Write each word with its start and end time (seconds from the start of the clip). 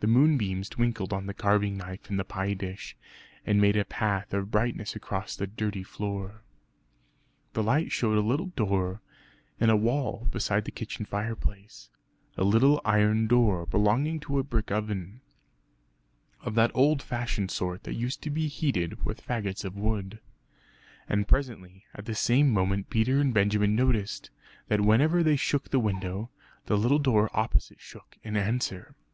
The 0.00 0.06
moonbeams 0.06 0.70
twinkled 0.70 1.12
on 1.12 1.26
the 1.26 1.34
carving 1.34 1.76
knife 1.76 2.08
and 2.08 2.18
the 2.18 2.24
pie 2.24 2.54
dish, 2.54 2.96
and 3.44 3.60
made 3.60 3.76
a 3.76 3.84
path 3.84 4.32
of 4.32 4.50
brightness 4.50 4.96
across 4.96 5.36
the 5.36 5.46
dirty 5.46 5.82
floor. 5.82 6.40
The 7.52 7.62
light 7.62 7.92
showed 7.92 8.16
a 8.16 8.22
little 8.22 8.46
door 8.46 9.02
in 9.60 9.68
a 9.68 9.76
wall 9.76 10.28
beside 10.30 10.64
the 10.64 10.70
kitchen 10.70 11.04
fireplace 11.04 11.90
a 12.38 12.42
little 12.42 12.80
iron 12.86 13.26
door 13.26 13.66
belonging 13.66 14.18
to 14.20 14.38
a 14.38 14.42
brick 14.42 14.70
oven, 14.70 15.20
of 16.40 16.54
that 16.54 16.70
old 16.72 17.02
fashioned 17.02 17.50
sort 17.50 17.82
that 17.82 17.92
used 17.92 18.22
to 18.22 18.30
be 18.30 18.48
heated 18.48 19.04
with 19.04 19.20
faggots 19.20 19.62
of 19.62 19.76
wood. 19.76 20.20
And 21.06 21.28
presently 21.28 21.84
at 21.92 22.06
the 22.06 22.14
same 22.14 22.50
moment 22.50 22.88
Peter 22.88 23.20
and 23.20 23.34
Benjamin 23.34 23.76
noticed 23.76 24.30
that 24.68 24.80
whenever 24.80 25.22
they 25.22 25.36
shook 25.36 25.68
the 25.68 25.78
window 25.80 26.30
the 26.64 26.78
little 26.78 26.98
door 26.98 27.28
opposite 27.34 27.78
shook 27.82 28.16
in 28.22 28.38
answer. 28.38 28.96